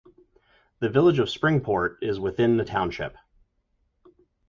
[0.79, 3.15] The Village of Springport is within the township.